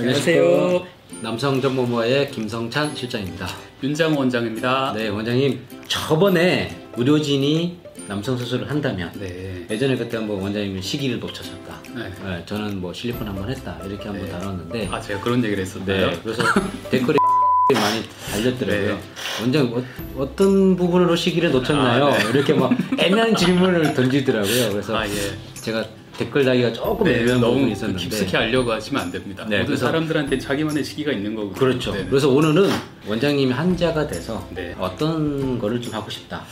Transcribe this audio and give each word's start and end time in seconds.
안녕하세요. 0.00 0.86
남성 1.20 1.60
전문모의 1.60 2.30
김성찬 2.30 2.96
실장입니다. 2.96 3.46
윤장 3.82 4.16
원장입니다. 4.16 4.94
네, 4.96 5.08
원장님 5.08 5.60
저번에 5.88 6.74
의료진이 6.96 7.76
남성 8.08 8.34
수술을 8.38 8.70
한다면 8.70 9.12
네. 9.20 9.66
예전에 9.70 9.96
그때 9.98 10.16
한번 10.16 10.40
원장님이 10.40 10.80
시기를 10.80 11.20
놓쳤을까? 11.20 11.82
네. 11.94 12.10
네, 12.24 12.42
저는 12.46 12.80
뭐 12.80 12.94
실리콘 12.94 13.28
한번 13.28 13.50
했다 13.50 13.78
이렇게 13.84 14.04
한번 14.08 14.24
네. 14.24 14.30
다뤘는데 14.32 14.88
아 14.90 14.98
제가 14.98 15.20
그런 15.20 15.44
얘기를 15.44 15.62
했었나요? 15.62 16.10
네, 16.12 16.20
그래서 16.24 16.44
댓글이 16.90 17.18
많이 17.74 18.02
달렸더라고요. 18.32 18.94
네. 18.94 19.00
원장님 19.42 19.84
어, 20.16 20.34
떤 20.34 20.76
부분으로 20.76 21.14
시기를 21.14 21.50
놓쳤나요? 21.50 22.06
아, 22.06 22.18
네. 22.18 22.28
이렇게 22.30 22.54
막 22.54 22.72
애매한 22.98 23.36
질문을 23.36 23.92
던지더라고요. 23.92 24.70
그래서 24.70 24.96
아 24.96 25.06
예. 25.06 25.12
제가 25.60 25.84
댓글 26.20 26.44
달기가 26.44 26.72
조금 26.74 27.06
네, 27.06 27.20
애매한 27.20 27.40
부분이 27.40 27.60
너무 27.60 27.72
있었는데 27.72 28.02
깊숙이 28.02 28.36
알려고 28.36 28.72
하시면 28.72 29.02
안 29.02 29.10
됩니다. 29.10 29.46
네, 29.48 29.60
모든 29.60 29.74
사람들한테 29.74 30.38
자기만의 30.38 30.84
시기가 30.84 31.12
있는 31.12 31.34
거고. 31.34 31.52
그렇죠. 31.52 31.92
네, 31.92 32.00
네. 32.00 32.06
그래서 32.10 32.28
오늘은 32.28 32.68
원장님이 33.06 33.52
한자가 33.52 34.06
돼서 34.06 34.46
네. 34.54 34.74
어떤 34.78 35.58
거를 35.58 35.80
좀 35.80 35.94
하고 35.94 36.10
싶다. 36.10 36.44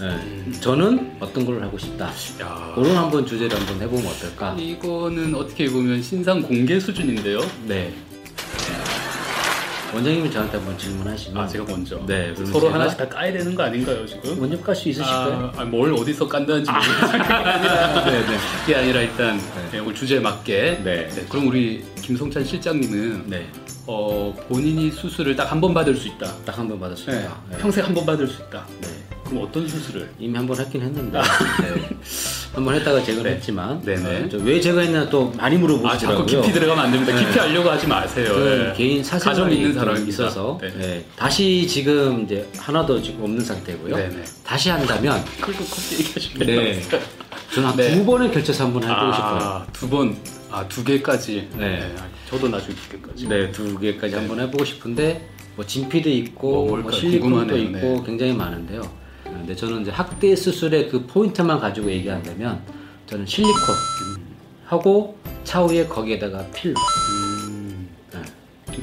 예, 0.00 0.04
음. 0.04 0.56
저는 0.60 1.16
어떤 1.18 1.44
걸 1.44 1.60
하고 1.60 1.76
싶다. 1.76 2.12
야. 2.40 2.72
그런 2.76 2.96
한번 2.96 3.26
주제를 3.26 3.58
한번 3.58 3.82
해보면 3.82 4.06
어떨까? 4.06 4.54
이거는 4.56 5.34
어떻게 5.34 5.68
보면 5.68 6.00
신상 6.00 6.40
공개 6.40 6.78
수준인데요. 6.78 7.40
네. 7.66 7.92
원장님이 9.94 10.30
저한테 10.30 10.58
한번 10.58 10.76
질문하시면 10.76 11.42
아 11.42 11.46
제가 11.48 11.64
먼저. 11.64 11.98
네, 12.06 12.34
서로 12.52 12.68
제가- 12.68 12.72
하나씩 12.72 12.98
다 12.98 13.08
까야 13.08 13.32
되는 13.32 13.54
거 13.54 13.62
아닌가요 13.62 14.04
지금? 14.06 14.38
먼저 14.38 14.60
깔 14.60 14.74
수 14.76 14.88
있으실까요? 14.90 15.52
아, 15.56 15.62
아, 15.62 15.64
뭘 15.64 15.92
어디서 15.94 16.28
깐다는지 16.28 16.70
모르겠어요. 16.70 17.22
그게 17.22 17.32
아니라 17.34 18.04
네, 18.04 18.26
네. 18.26 18.36
그게 18.60 18.76
아니라 18.76 19.00
일단 19.00 19.38
네. 19.38 19.68
네, 19.72 19.78
오늘 19.78 19.94
주제에 19.94 20.20
맞게. 20.20 20.80
네. 20.84 21.08
그럼 21.28 21.48
우리 21.48 21.84
김성찬 22.02 22.44
실장님은 22.44 23.24
네. 23.28 23.48
어, 23.86 24.34
본인이 24.48 24.90
수술을 24.90 25.34
딱 25.34 25.50
한 25.50 25.60
번 25.62 25.72
받을 25.72 25.94
수 25.96 26.08
있다. 26.08 26.26
딱 26.44 26.58
한 26.58 26.68
번 26.68 26.78
받았습니다. 26.78 27.40
네. 27.50 27.56
평생 27.58 27.84
한 27.86 27.94
번 27.94 28.04
받을 28.04 28.26
수 28.28 28.42
있다. 28.42 28.66
네. 29.28 29.34
그럼 29.34 29.44
어떤 29.44 29.68
수술을? 29.68 30.08
이미 30.18 30.36
한 30.36 30.46
번 30.46 30.58
했긴 30.58 30.80
했는데 30.82 31.18
네. 31.20 31.88
한번 32.54 32.74
했다가 32.74 33.02
제거했지만 33.02 33.68
아. 33.70 33.80
네네. 33.84 34.24
어, 34.24 34.28
저왜 34.30 34.60
제거했나 34.60 35.08
또 35.10 35.30
많이 35.36 35.56
아 35.56 35.58
물어보시더라고요. 35.58 36.26
자꾸 36.26 36.42
깊이 36.42 36.52
들어가면 36.58 36.84
안 36.86 36.92
됩니다. 36.92 37.14
네. 37.14 37.24
깊이 37.24 37.38
알려고 37.38 37.70
하지 37.70 37.86
마세요. 37.86 38.28
그 38.34 38.68
예. 38.72 38.76
개인 38.76 39.04
사생활이 39.04 39.56
있는 39.56 39.72
좀 39.72 39.80
사람입니다. 39.80 40.08
있어서 40.08 40.58
네. 40.60 40.70
네. 40.78 41.04
다시 41.16 41.66
지금 41.68 42.24
이제 42.24 42.48
하나도 42.56 43.02
지금 43.02 43.24
없는 43.24 43.44
상태고요. 43.44 43.94
네네. 43.94 44.24
다시 44.44 44.70
한다면 44.70 45.22
그리고 45.40 45.64
컵 45.64 45.78
얘기하시면 45.92 46.46
네. 46.46 46.82
저는 47.54 47.68
한 47.68 47.76
네. 47.76 47.94
두 47.94 48.04
번을 48.06 48.30
결제해서 48.30 48.64
한번 48.64 48.82
해보고 48.84 49.12
싶어요. 49.12 49.38
아, 49.40 49.66
두 49.72 49.88
번, 49.88 50.16
아, 50.50 50.66
두 50.68 50.84
개까지. 50.84 51.48
네. 51.56 51.94
아, 51.98 52.06
저도 52.28 52.48
나중에 52.48 52.74
두 52.74 52.96
개까지. 52.96 53.28
네, 53.28 53.52
두 53.52 53.78
개까지 53.78 54.14
한번 54.14 54.40
해보고 54.40 54.64
싶은데 54.64 55.28
뭐 55.56 55.64
진피도 55.66 56.08
있고 56.10 56.66
뭐 56.66 56.76
뭐, 56.78 56.92
실리콘도. 56.92 57.56
있고 57.56 57.78
네. 57.80 58.02
굉장히 58.06 58.32
많은데요. 58.34 58.82
근데 59.32 59.54
저는 59.54 59.82
이제 59.82 59.90
학대 59.90 60.34
수술의 60.36 60.88
그 60.90 61.06
포인트만 61.06 61.58
가지고 61.60 61.90
얘기한다면 61.90 62.60
저는 63.06 63.26
실리콘 63.26 63.74
하고 64.66 65.16
차후에 65.44 65.86
거기에다가 65.86 66.44
필러. 66.54 66.74
음. 67.48 67.88
네. 68.12 68.20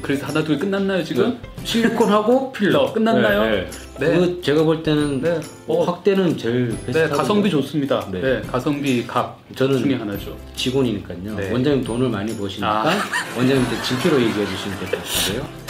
그래서 0.02 0.26
하나 0.26 0.42
둘 0.42 0.58
끝났나요 0.58 1.04
지금? 1.04 1.38
실리콘하고 1.64 2.52
필러 2.52 2.92
끝났나요? 2.92 3.44
네, 3.44 3.68
네. 4.00 4.06
그 4.18 4.40
제가 4.42 4.64
볼 4.64 4.82
때는 4.82 5.20
네. 5.20 5.40
어, 5.68 5.84
확대는 5.84 6.36
제일 6.36 6.76
네. 6.86 7.08
가성비 7.08 7.48
좋습니다. 7.50 8.08
네. 8.10 8.20
네, 8.20 8.42
가성비 8.42 9.06
값 9.06 9.38
저는 9.54 9.78
중에 9.78 9.94
하나죠. 9.94 10.36
직원이니까요. 10.56 11.36
네. 11.36 11.50
원장님 11.52 11.84
돈을 11.84 12.08
많이 12.08 12.36
버시니까 12.36 12.88
아. 12.88 12.92
원장님한테 13.38 13.82
진피로 13.82 14.20
얘기해 14.20 14.44
주시면 14.46 14.78
될 14.80 14.90
것 14.90 15.02
같은데요. 15.04 15.66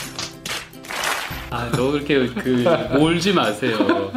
아, 1.50 1.70
너 1.76 1.92
그렇게 1.92 2.26
그 2.26 2.64
몰지 2.98 3.32
마세요. 3.32 4.10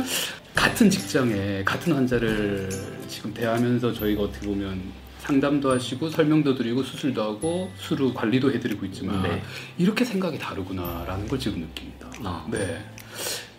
같은 0.80 0.90
직장에 0.90 1.62
같은 1.66 1.92
환자를 1.92 2.70
지금 3.10 3.34
대하면서 3.34 3.92
저희가 3.92 4.22
어떻게 4.22 4.48
보면 4.48 4.82
상담도 5.20 5.70
하시고 5.72 6.10
설명도 6.10 6.56
드리고 6.56 6.84
수술도 6.84 7.22
하고 7.22 7.70
수루 7.76 8.14
관리도 8.14 8.54
해드리고 8.54 8.86
있지만 8.86 9.22
네. 9.24 9.42
이렇게 9.78 10.06
생각이 10.06 10.40
다르구나라는 10.40 11.28
걸 11.28 11.38
지금 11.38 11.60
느낍니다. 11.60 12.10
아. 12.24 12.48
네, 12.50 12.82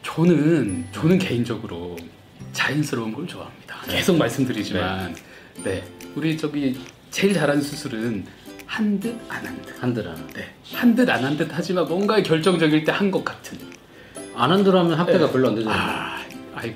저는 0.03 0.87
저는 0.93 1.19
개인적으로 1.19 1.99
자연스러운 2.55 3.13
걸 3.13 3.27
좋아합니다. 3.27 3.83
네. 3.87 3.97
계속 3.97 4.17
말씀드리지만 4.17 5.15
네, 5.63 5.85
우리 6.15 6.39
저기 6.39 6.81
제일 7.11 7.35
잘하는 7.35 7.61
수술은 7.61 8.25
한 8.65 8.99
듯 8.99 9.15
안 9.29 9.45
한 9.79 9.93
듯. 9.93 10.07
네, 10.33 10.55
한듯 10.73 11.11
안 11.11 11.23
한 11.23 11.37
듯 11.37 11.51
하지만 11.53 11.87
뭔가 11.87 12.23
결정적일 12.23 12.83
때 12.83 12.93
한 12.93 13.11
것 13.11 13.23
같은. 13.23 13.59
안 14.35 14.51
한드라면 14.51 14.95
학대가 14.99 15.27
네. 15.27 15.33
별로 15.33 15.49
안 15.49 15.55
되잖아요. 15.57 15.79
아, 15.79 16.17
아이, 16.55 16.75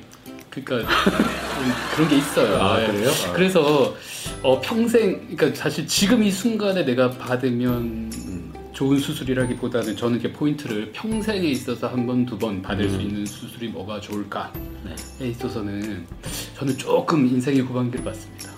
그러니까 0.55 0.89
좀 1.05 1.73
그런 1.95 2.09
게 2.09 2.17
있어요. 2.19 2.63
아, 2.63 2.83
예. 2.83 2.87
그래요? 2.87 3.11
아. 3.11 3.33
그래서 3.33 3.97
어, 4.43 4.61
평생, 4.61 5.37
그러니까 5.37 5.55
사실 5.55 5.87
지금 5.87 6.23
이 6.23 6.31
순간에 6.31 6.85
내가 6.85 7.11
받으면 7.11 7.73
음. 7.73 8.53
좋은 8.73 8.99
수술이라기보다는 8.99 9.97
저는 9.97 10.21
이렇게 10.21 10.33
포인트를 10.37 10.91
평생에 10.93 11.47
있어서 11.49 11.89
한 11.89 12.07
번, 12.07 12.27
두번 12.27 12.61
받을 12.61 12.89
수 12.89 12.97
음. 12.97 13.01
있는 13.03 13.27
수술이 13.27 13.69
뭐가 13.69 14.01
좋을까에 14.01 14.51
네. 15.19 15.29
있어서는 15.29 16.07
저는 16.57 16.77
조금 16.77 17.27
인생의 17.27 17.61
후반기를 17.61 18.05
봤습니다. 18.05 18.54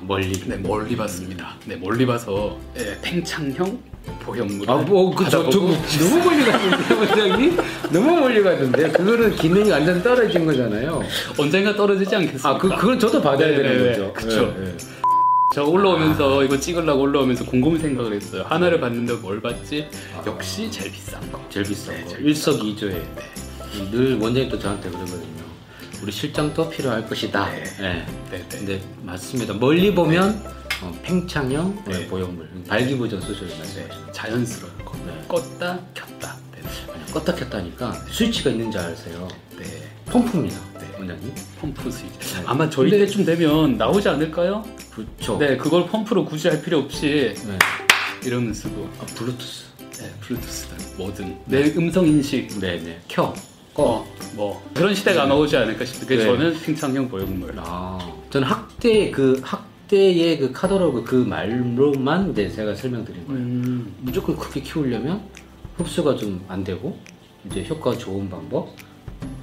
아 0.00 0.04
멀리. 0.06 0.32
네, 0.46 0.56
멀리 0.56 0.96
봤습니다. 0.96 1.54
네, 1.66 1.76
멀리 1.76 2.06
봐서 2.06 2.56
예, 2.78 2.98
팽창형 3.02 3.78
보형물을 4.20 4.70
아뭐그저 4.70 5.42
받아보고 5.44 5.72
너무 5.98 6.24
멀리 6.24 6.44
갔는데 6.44 6.94
원장님 6.94 7.56
너무 7.92 8.20
멀리 8.20 8.42
갔는데 8.42 8.90
그거는 8.92 9.36
기능이 9.36 9.70
완전 9.70 10.02
떨어진 10.02 10.46
거잖아요. 10.46 11.02
언젠가 11.38 11.74
떨어지지 11.74 12.14
않겠습니까? 12.16 12.48
아 12.50 12.58
그 12.58 12.68
그건 12.70 12.98
저도 12.98 13.20
받아야 13.20 13.48
네, 13.48 13.56
되는 13.56 13.82
네, 13.82 13.88
거죠. 13.90 14.02
네. 14.06 14.12
그쵸. 14.12 14.54
네, 14.58 14.64
네. 14.64 14.76
저 15.52 15.64
올라오면서 15.64 16.44
이거 16.44 16.56
찍으려고 16.58 17.02
올라오면서 17.02 17.44
곰곰이 17.44 17.78
생각을 17.80 18.14
했어요. 18.14 18.44
하나를 18.48 18.78
봤는데 18.80 19.14
뭘 19.14 19.40
봤지? 19.42 19.88
아. 20.16 20.22
역시 20.26 20.70
제일 20.70 20.92
비싼 20.92 21.20
거. 21.32 21.44
제일 21.50 21.66
비싼 21.66 21.94
네, 21.96 22.04
거. 22.04 22.10
제일 22.10 22.26
일석이조에 22.28 23.02
늘 23.90 24.12
원장님도 24.20 24.58
저한테 24.58 24.88
그러거든요. 24.88 25.40
우리 26.02 26.10
실장도 26.12 26.70
필요할 26.70 27.06
것이다. 27.06 27.50
네. 27.50 27.64
네. 27.78 28.06
네, 28.30 28.38
네. 28.38 28.46
근데 28.48 28.82
맞습니다. 29.02 29.54
멀리 29.54 29.94
보면 29.94 30.42
어, 30.82 30.98
팽창형 31.02 31.84
네. 31.86 32.06
보형물 32.08 32.48
발기부전 32.66 33.20
수술 33.20 33.48
말씀하시죠. 33.48 34.06
네, 34.06 34.12
자연스러운 34.12 34.72
거. 34.84 34.96
네. 35.04 35.24
껐다 35.28 35.78
켰다. 35.94 36.36
네. 36.52 36.60
아니, 36.92 37.04
껐다 37.06 37.36
켰다니까 37.36 37.92
스위치가 38.10 38.50
있는 38.50 38.70
줄 38.70 38.80
아세요? 38.80 39.28
네. 39.58 39.64
펌프입니다. 40.06 40.58
네. 40.78 40.88
원장님. 40.98 41.34
펌프 41.60 41.90
스위치. 41.90 42.18
네. 42.34 42.42
아마 42.46 42.68
저희 42.70 42.90
때쯤 42.90 43.24
되면 43.24 43.76
나오지 43.76 44.08
않을까요? 44.08 44.64
그렇죠. 44.90 45.38
네, 45.38 45.56
그걸 45.56 45.86
펌프로 45.86 46.24
굳이 46.24 46.48
할 46.48 46.62
필요 46.62 46.78
없이 46.78 47.34
네. 47.46 47.58
이러면 48.24 48.54
쓰고. 48.54 48.88
아, 49.00 49.06
블루투스. 49.06 49.64
네, 49.98 50.10
블루투스든 50.20 50.96
뭐든. 50.96 51.38
내 51.44 51.74
음성 51.76 52.06
인식. 52.06 52.58
네 52.58 52.78
네. 52.78 53.00
켜. 53.06 53.34
꺼. 53.74 53.82
어, 53.82 54.16
뭐 54.34 54.62
그런 54.74 54.94
시대가 54.94 55.24
아마 55.24 55.34
오지 55.34 55.56
않을까 55.56 55.84
싶은데 55.84 56.16
네. 56.16 56.24
저는 56.24 56.60
팽창형 56.60 57.08
보형물. 57.08 57.54
아, 57.58 57.98
저는 58.30 58.46
학대 58.46 59.10
그 59.10 59.40
학대의 59.42 60.38
그 60.38 60.52
카더라고 60.52 61.02
그 61.04 61.14
말로만 61.16 62.30
이제 62.32 62.48
제가 62.50 62.74
설명드린 62.74 63.26
거예요. 63.26 63.40
음. 63.40 63.94
무조건 64.00 64.36
크게 64.36 64.60
키우려면 64.60 65.22
흡수가 65.76 66.16
좀 66.16 66.40
안 66.48 66.62
되고 66.64 66.98
이제 67.46 67.64
효과가 67.68 67.96
좋은 67.98 68.28
방법 68.28 68.74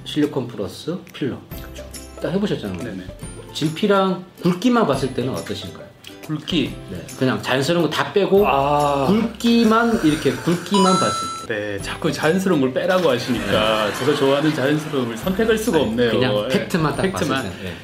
실리콘 0.04 0.46
플러스 0.48 0.96
필러. 1.12 1.36
그렇죠. 1.50 1.84
딱 2.22 2.30
해보셨잖아요. 2.30 2.78
네네. 2.78 3.04
진피랑 3.52 4.24
굵기만 4.42 4.86
봤을 4.86 5.12
때는 5.14 5.32
어떠신가요? 5.34 5.87
굵기. 6.32 6.74
네. 6.90 7.06
그냥 7.18 7.42
자연스러운 7.42 7.84
거 7.84 7.90
다 7.90 8.12
빼고 8.12 8.46
아. 8.46 9.06
굵기만 9.06 10.00
이렇게 10.04 10.32
굵기만 10.32 10.92
봤을 10.98 11.46
때. 11.46 11.48
네, 11.48 11.78
자꾸 11.82 12.12
자연스러운 12.12 12.60
걸 12.60 12.72
빼라고 12.74 13.08
하시니까 13.10 13.92
제가 13.94 14.14
좋아하는 14.14 14.54
자연스러움을 14.54 15.16
선택할 15.16 15.56
수가 15.56 15.80
없네요. 15.80 16.10
그냥 16.10 16.48
네. 16.48 16.58
팩트만 16.60 16.94
딱 16.96 17.02
팩트만 17.02 17.42
봤을 17.42 17.50
때. 17.58 17.64
네. 17.64 17.74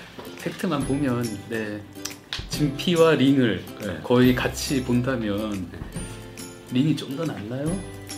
팩트만 0.43 0.81
보면 0.85 1.39
네. 1.49 1.81
진피와 2.51 3.13
링을 3.13 3.63
네. 3.81 3.99
거의 4.03 4.35
같이 4.35 4.83
본다면 4.85 5.67
링이 6.73 6.95
좀 6.97 7.17
더 7.17 7.25
낫나요? 7.25 7.65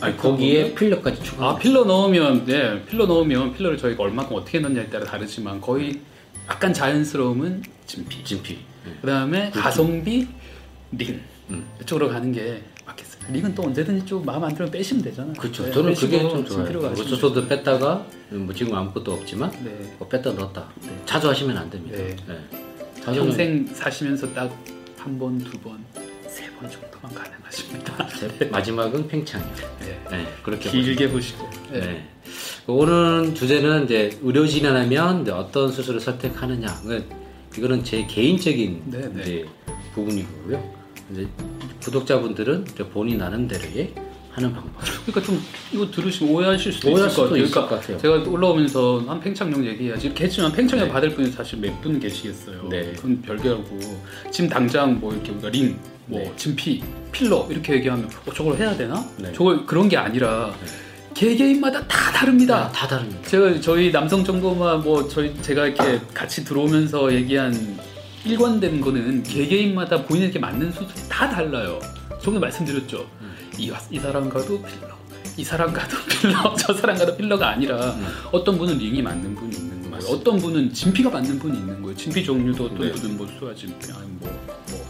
아니, 0.01 0.17
거기에 0.17 0.75
필러까지 0.75 1.23
추가. 1.23 1.51
아 1.51 1.57
필러 1.57 1.85
넣으면 1.85 2.45
네 2.45 2.83
필러 2.85 3.07
넣으면 3.07 3.55
필러를 3.55 3.79
저희가 3.79 4.03
얼마큼 4.03 4.37
어떻게 4.37 4.59
넣냐에 4.59 4.87
따라 4.89 5.05
다르지만 5.05 5.61
거의 5.61 6.01
약간 6.51 6.75
자연스러움은 6.75 7.63
진피 7.87 8.25
진피. 8.25 8.59
네. 8.87 8.97
그다음에 9.01 9.51
가성비 9.51 10.29
링 10.93 11.21
음. 11.51 11.65
이쪽으로 11.83 12.09
가는 12.09 12.33
게 12.33 12.63
맞겠어요. 12.87 13.33
링은 13.33 13.55
또 13.55 13.63
언제든지 13.65 14.07
좀 14.07 14.25
마음 14.25 14.43
안 14.45 14.55
들면 14.55 14.71
빼시면 14.71 15.03
되잖아요. 15.05 15.35
그렇죠. 15.35 15.65
네, 15.65 15.73
저는 15.73 15.95
그게 15.95 16.21
좀 16.21 16.45
좋아요. 16.45 16.79
어쩌서도 16.91 17.47
뺐다가 17.49 18.07
뭐 18.31 18.55
지금 18.55 18.75
아무것도 18.75 19.13
없지만 19.13 19.51
네. 19.65 19.95
뭐 19.99 20.09
뺐다 20.09 20.33
넣었다. 20.33 20.69
네. 20.83 21.03
자주 21.05 21.29
하시면 21.29 21.57
안 21.57 21.69
됩니다. 21.71 21.99
네. 21.99 22.17
네. 22.27 22.39
자주는- 23.03 23.15
평생 23.17 23.67
사시면서 23.75 24.33
딱 24.33 24.51
한 25.07 25.17
번, 25.21 25.39
두 25.39 25.57
번, 25.61 25.79
세 26.27 26.47
번. 26.51 26.63
번 26.63 26.71
정도만 26.71 27.15
가능하십니다. 27.15 28.09
제 28.09 28.45
마지막은 28.47 29.07
팽창이요. 29.07 29.55
네. 29.79 30.01
네, 30.11 30.27
그렇게 30.43 30.69
길게 30.69 31.11
보시고. 31.11 31.49
네. 31.71 31.79
네. 31.81 32.09
오늘 32.67 33.33
주제는 33.33 33.85
이제 33.85 34.19
의료진이라면 34.21 35.31
어떤 35.31 35.71
수술을 35.71 36.01
선택하느냐. 36.01 36.67
그러니까 37.57 37.59
이거는 37.59 37.85
제 37.85 38.07
개인적인 38.07 38.83
네, 38.87 39.11
네. 39.13 39.23
이제 39.23 39.47
부분이고요. 39.95 40.75
이제 41.13 41.27
구독자분들은 41.83 42.67
이제 42.73 42.85
본인 42.89 43.19
나름대로의 43.19 43.93
하는 44.31 44.53
방법. 44.53 44.75
그러니까 45.07 45.23
좀 45.23 45.43
이거 45.73 45.91
들으시면 45.91 46.35
오해하실 46.35 46.73
수도 46.73 46.89
오해할 46.91 47.09
있을 47.09 47.17
것 47.17 47.23
수도 47.23 47.29
같아요. 47.31 47.43
있을 47.45 47.55
것 47.55 47.69
같아요. 47.69 47.99
제가 47.99 48.31
올라오면서 48.31 49.05
한 49.07 49.21
팽창용 49.21 49.65
얘기해야지 49.67 50.07
이렇게 50.09 50.25
했지만 50.25 50.53
팽창용 50.53 50.87
네. 50.89 50.93
받을 50.93 51.15
분이 51.15 51.31
사실 51.31 51.59
몇 51.59 51.81
분 51.81 51.99
계시겠어요. 51.99 52.69
네. 52.69 52.93
그건 52.97 53.23
별개고 53.23 53.65
지금 54.31 54.51
당장 54.51 55.01
뭐 55.01 55.13
이렇게 55.15 55.33
우리가 55.33 55.49
링, 55.49 55.79
뭐 56.07 56.21
네. 56.21 56.33
진피, 56.37 56.83
필러 57.13 57.47
이렇게 57.51 57.75
얘기하면 57.75 58.11
어, 58.27 58.33
저걸 58.33 58.59
해야 58.59 58.77
되나? 58.77 59.09
네. 59.19 59.33
저걸 59.33 59.65
그런 59.65 59.89
게 59.89 59.97
아니라 59.97 60.55
네. 60.61 60.67
개개인마다 61.17 61.81
다 61.89 62.13
다릅니다. 62.13 62.69
다, 62.69 62.73
다 62.73 62.89
다릅니다. 62.89 63.27
제가 63.27 63.59
저희 63.63 63.91
남성 63.91 64.23
정보만 64.23 64.83
뭐 64.83 65.09
저희 65.09 65.35
제가 65.41 65.67
이렇게 65.67 65.99
같이 66.13 66.45
들어오면서 66.45 67.11
얘기한 67.15 67.79
일관된 68.27 68.83
거는 68.83 69.23
개개인마다 69.23 70.05
본인에게 70.05 70.39
맞는 70.39 70.73
수술이 70.73 71.09
다 71.09 71.31
달라요. 71.31 71.81
저번에 72.21 72.41
말씀드렸죠. 72.41 73.09
음. 73.23 73.35
이, 73.59 73.73
이 73.91 73.99
사람 73.99 74.29
가도 74.29 74.61
필러, 74.61 74.89
이 75.39 75.43
사람 75.43 75.73
가도 75.73 75.97
필러, 76.07 76.55
저 76.61 76.75
사람 76.75 76.99
가도 76.99 77.17
필러가 77.17 77.49
아니라 77.49 77.93
음. 77.93 78.07
어떤 78.33 78.59
분은 78.59 78.77
링이 78.77 79.01
맞는 79.01 79.35
분이 79.35 79.57
있는 79.57 79.91
거예요. 79.91 80.07
어떤 80.11 80.37
분은 80.39 80.75
진피가 80.75 81.09
맞는 81.09 81.39
분이 81.39 81.57
있는 81.57 81.81
거예요. 81.81 81.97
진피 81.97 82.23
종류도 82.23 82.67
어떤 82.67 82.79
네. 82.79 82.93
분은 82.93 83.17
뭐 83.17 83.27
수화 83.39 83.55
진피 83.55 83.91
아니 83.91 84.07
뭐 84.21 84.31
뭐 84.71 84.86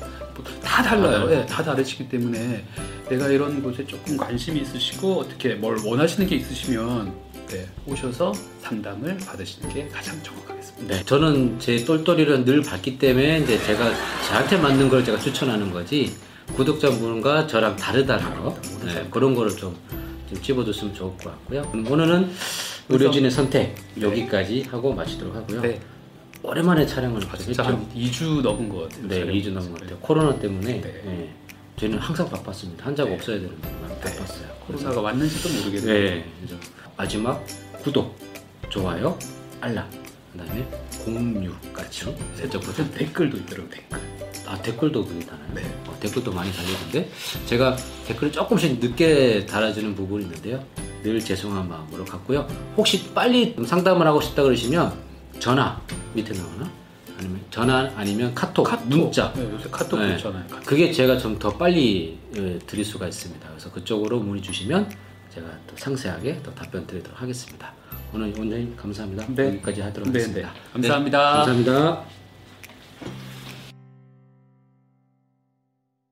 다 0.67 0.83
달라요. 0.83 1.27
다 1.29 1.33
예, 1.33 1.47
다 1.47 1.63
다르시기 1.63 2.09
때문에 2.09 2.65
내가 3.09 3.29
이런 3.29 3.63
곳에 3.63 3.87
조금 3.87 4.17
관심이 4.17 4.61
있으시고 4.61 5.21
어떻게 5.21 5.55
뭘 5.55 5.79
원하시는 5.85 6.27
게 6.27 6.37
있으시면 6.37 7.15
네, 7.49 7.65
오셔서 7.87 8.33
상담을 8.61 9.17
받으시는 9.19 9.73
게 9.73 9.87
가장 9.89 10.21
정확하겠습니다. 10.25 10.97
네, 10.97 11.05
저는 11.05 11.61
제 11.61 11.85
똘똘이를 11.85 12.45
늘 12.45 12.63
봤기 12.63 12.99
때문에 12.99 13.39
이제 13.39 13.63
제가 13.63 13.93
저한테 14.27 14.57
맞는 14.59 14.89
걸 14.89 15.05
제가 15.05 15.19
추천하는 15.21 15.71
거지 15.71 16.17
구독자분과 16.55 17.47
저랑 17.47 17.77
다르다는 17.77 18.43
거 18.43 18.59
네, 18.85 19.07
그런 19.11 19.35
거를 19.35 19.57
좀, 19.57 19.77
좀 20.29 20.43
집어줬으면 20.43 20.95
좋을 20.95 21.17
것 21.17 21.25
같고요. 21.25 21.71
오늘은 21.89 22.31
의료진의 22.89 23.31
선택 23.31 23.77
여기까지 24.01 24.63
하고 24.71 24.93
마치도록 24.93 25.35
하고요. 25.37 25.61
네, 25.61 25.81
오랜만에 26.43 26.87
촬영을 26.87 27.23
아, 27.25 27.37
좀 27.37 27.38
진짜 27.38 27.62
했죠. 27.62 27.77
한 27.77 27.88
2주 27.94 28.43
넘은 28.43 28.69
것 28.69 28.88
같아요. 28.88 29.09
네, 29.09 29.21
촬영 29.21 29.35
2주 29.35 29.50
넘은 29.53 29.73
것 29.73 29.81
같아요. 29.81 29.99
코로나 30.00 30.38
때문에 30.38 30.81
네. 30.81 31.03
예, 31.06 31.35
저희는 31.77 31.99
항상 31.99 32.29
바빴습니다. 32.29 32.85
환자가 32.85 33.09
네. 33.11 33.17
없어야 33.17 33.37
되는데 33.41 33.69
네. 33.69 33.88
바빴어요. 34.00 34.49
코로나가 34.67 35.00
왔는지도 35.00 35.49
모르겠네요. 35.49 35.94
네, 35.94 36.25
마지막 36.97 37.44
구독, 37.83 38.17
좋아요, 38.69 39.19
알람, 39.61 39.88
그다음에 40.33 40.69
공유까지 41.05 42.15
세적 42.35 42.62
버튼 42.62 42.91
댓글도 42.93 43.37
있더라고요, 43.39 43.71
댓글. 43.71 43.99
아 44.47 44.56
댓글도 44.62 45.05
그게 45.05 45.27
다나요? 45.27 45.47
네. 45.55 45.62
어, 45.89 45.97
댓글도 45.99 46.32
많이 46.32 46.53
달리는데 46.53 47.11
제가 47.47 47.77
댓글을 48.06 48.31
조금씩 48.31 48.79
늦게 48.79 49.44
달아주는 49.47 49.94
부분이 49.97 50.25
있는데요. 50.25 50.62
늘 51.03 51.19
죄송한 51.21 51.69
마음으로 51.69 52.05
갖고요. 52.05 52.47
혹시 52.77 53.09
빨리 53.12 53.56
상담을 53.67 54.06
하고 54.06 54.21
싶다 54.21 54.44
그러시면 54.44 54.93
전화 55.38 55.81
밑에 56.15 56.35
나오나? 56.35 56.71
아니면 57.19 57.41
전화 57.50 57.91
아니면 57.97 58.35
카톡, 58.35 58.69
문자 58.87 59.33
네, 59.35 59.43
요새 59.50 59.69
카톡 59.71 59.99
네. 60.00 60.17
좋잖아요. 60.19 60.47
카톡. 60.49 60.67
그게 60.67 60.93
제가 60.93 61.17
좀 61.19 61.38
더 61.38 61.50
빨리 61.56 62.19
예, 62.37 62.59
드릴 62.67 62.85
수가 62.85 63.06
있습니다. 63.09 63.49
그래서 63.49 63.71
그쪽으로 63.71 64.21
문의 64.21 64.43
주시면 64.43 64.91
제가 65.33 65.47
또 65.67 65.75
상세하게 65.77 66.41
또 66.43 66.55
답변 66.55 66.87
드리도록 66.87 67.21
하겠습니다. 67.21 67.73
오늘 68.12 68.29
원장님 68.37 68.77
감사합니다. 68.77 69.27
네. 69.35 69.49
여기까지 69.49 69.81
하도록 69.83 70.09
네, 70.11 70.19
하겠습니다. 70.21 70.53
네. 70.53 70.61
감사합니다. 70.73 71.19
네, 71.19 71.37
감사합니다. 71.37 72.25